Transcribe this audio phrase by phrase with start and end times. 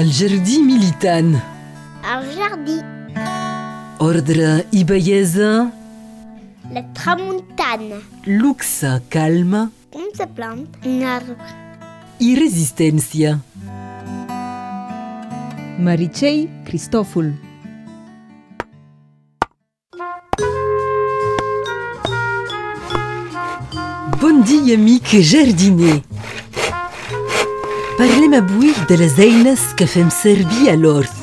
[0.00, 1.34] El jardí militant.
[2.14, 2.78] El jardí.
[4.00, 5.50] Ordre i bellesa.
[6.72, 7.98] La tramuntana.
[8.26, 11.36] Luxe, calma Com se planta un arbre?
[12.22, 13.32] i resistència.
[15.82, 17.32] Meritxell Cristòfol.
[24.20, 26.00] Bon dia, amic jardiner.
[28.02, 31.18] Parlem avui de les eines que fem servir a l'hort.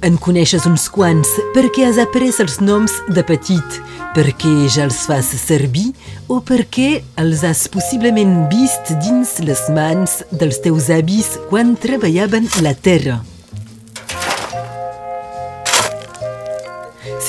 [0.00, 3.76] En coneixes uns quants perquè has après els noms de petit,
[4.16, 5.90] perquè ja els fas servir
[6.24, 12.72] o perquè els has possiblement vist dins les mans dels teus avis quan treballaven la
[12.72, 13.18] terra.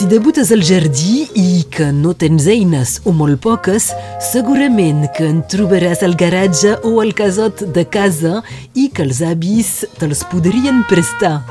[0.01, 3.91] Si debutes al jardí i que no tens eines o molt poques,
[4.31, 8.39] segurament que en trobaràs al garatge o al casot de casa
[8.73, 9.69] i que els avis
[9.99, 11.43] te'ls podrien prestar.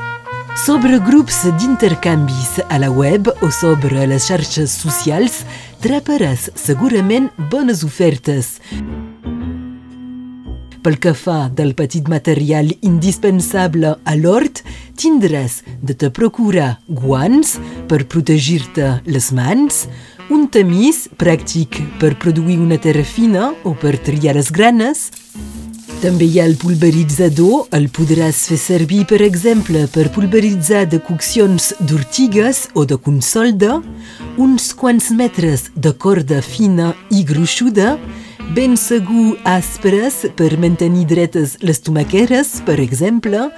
[0.65, 5.45] Sobre grups d'intercanvis a la web o sobre les xarxes socials
[5.79, 8.57] trobaràs segurament bones ofertes.
[10.83, 14.60] Pel que fa del petit material indispensable a l'hort,
[15.01, 17.57] tindràs de te procurar guants
[17.89, 19.85] per protegir-te les mans,
[20.31, 25.09] un tamís pràctic per produir una terra fina o per triar les granes,
[26.01, 32.63] també hi ha el pulveritzador, el podràs fer servir, per exemple, per pulveritzar decoccions d'ortigues
[32.73, 33.75] o de consolda,
[34.41, 37.99] uns quants metres de corda fina i gruixuda,
[38.55, 43.49] ben segur aspres per mantenir dretes les tomaqueres, per exemple,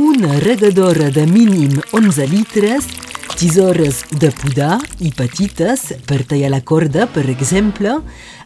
[0.00, 2.88] una regadora de mínim 11 litres,
[3.36, 7.98] tisores de podar i petites per tallar la corda, per exemple,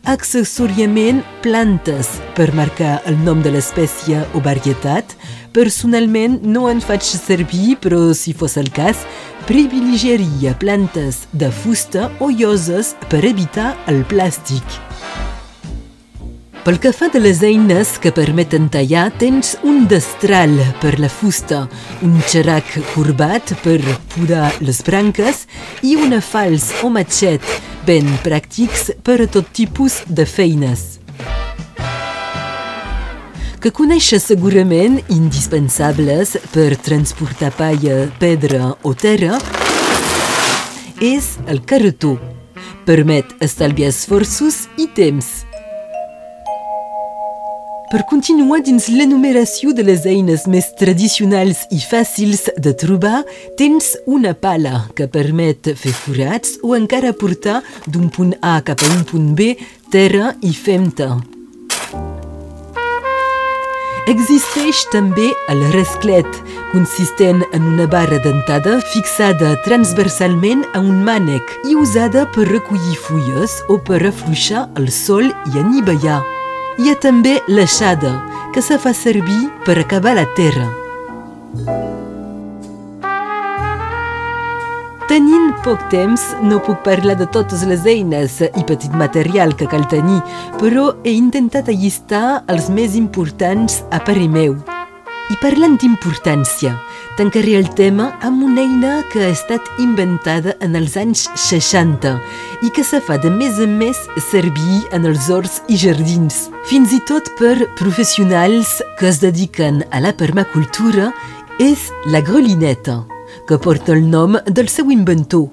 [0.06, 5.16] accessòriament plantes per marcar el nom de l'espècie o varietat.
[5.56, 9.06] Personalment no en faig servir, però si fos el cas,
[9.46, 14.82] privilegiaria plantes de fusta o lloses per evitar el plàstic.
[16.66, 21.60] Pel que fa de les eines que permeten tallar, tens un destral per la fusta,
[22.02, 23.76] un xerac corbat per
[24.16, 25.44] podar les branques
[25.86, 27.46] i una fals o matxet
[27.86, 30.98] ben pràctics per a tot tipus de feines.
[33.62, 39.38] Que coneixes segurament indispensables per transportar palla, pedra o terra
[40.98, 42.16] és el carretó.
[42.90, 45.45] Permet estalviar esforços i temps.
[47.86, 53.20] Per continuar dins l'enumeració de les eines més tradicionals i fàcils de trobar,
[53.54, 58.90] tens una pala que permet fer forats o encara portar d'un punt A cap a
[58.90, 59.52] un punt B
[59.94, 61.12] terra i femta.
[64.10, 66.26] Existeix també el resclet,
[66.74, 73.60] consistent en una barra dentada fixada transversalment a un mànec i usada per recollir fulles
[73.70, 76.24] o per afluixar el sol i anivellar.
[76.76, 78.10] Hi ha també l'aixada,
[78.52, 80.66] que se fa servir per acabar la terra.
[85.08, 89.86] Tenint poc temps, no puc parlar de totes les eines i petit material que cal
[89.88, 90.18] tenir,
[90.60, 94.58] però he intentat allistar els més importants a parer meu.
[95.32, 96.74] I parlant d'importància,
[97.16, 102.18] tancaré el tema amb una eina que ha estat inventada en els anys 60
[102.62, 103.98] i que se fa de més en més
[104.30, 110.00] servir en els horts i jardins, fins i tot per professionals que es dediquen a
[110.04, 111.10] la permacultura,
[111.58, 113.02] és la grolineta,
[113.48, 115.48] que porta el nom del seu inventor.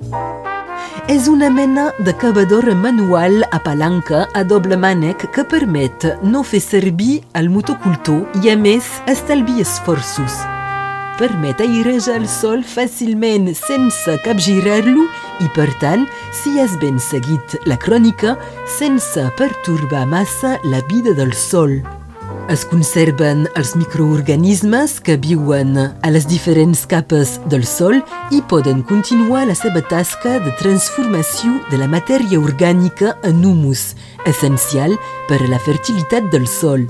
[1.12, 6.64] És una mena de cavador manual a palanca a doble mànec que permet no fer
[6.64, 10.44] servir el motocultor i, a més, estalviar esforços.
[11.20, 15.06] Permet airejar el sol fàcilment sense capgirar-lo
[15.44, 18.34] i, per tant, si has ben seguit la crònica,
[18.80, 21.84] sense pertorbar massa la vida del sol.
[22.50, 28.02] Es conserven els microorganismes que viuen a les diferents capes del sol
[28.34, 33.94] i poden continuar la seva tasca de transformació de la matèria orgànica en humus,
[34.26, 34.98] essencial
[35.30, 36.90] per a la fertilitat del sol.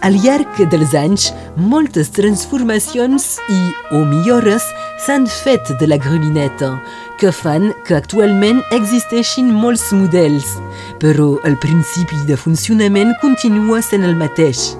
[0.00, 3.58] Al llarg dels anys, moltes transformacions i
[3.98, 4.62] o millores
[5.02, 6.76] s'han fet de la grolineta,
[7.18, 10.52] que fan que actualment existeixin molts models,
[11.02, 14.76] però el principi de funcionament continua sent el mateix.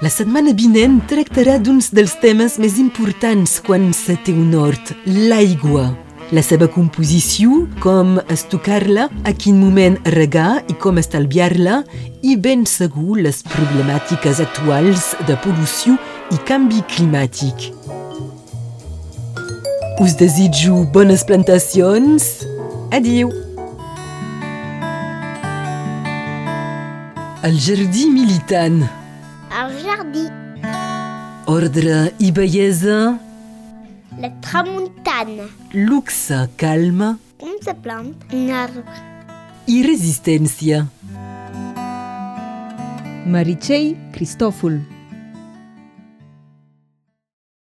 [0.00, 5.90] La setmana vinent tractarà d'uns dels temes més importants quan se té un hort, l'aigua.
[6.30, 11.80] La seva composició, com estocar-la, a quin moment regar i com estalviar-la,
[12.22, 15.96] i ben segur les problemàtiques actuals de pol·lució
[16.30, 17.70] i canvi climàtic.
[20.00, 22.30] Us desitjo bones plantacions.
[22.94, 23.32] Adiu!
[27.42, 28.84] El jardí militant.
[29.60, 30.28] El jardí.
[31.50, 33.18] Ordre i bellesa,
[34.20, 34.28] La
[35.24, 35.48] tramuntana.
[35.72, 38.82] luxe, calme On se plante un arbre.
[39.66, 40.86] i resistència.
[43.26, 44.80] Meritxell Cristòfol.